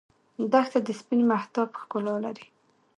دښته 0.51 0.79
د 0.87 0.89
سپین 0.99 1.21
مهتاب 1.31 1.69
ښکلا 1.81 2.15
لري. 2.25 2.45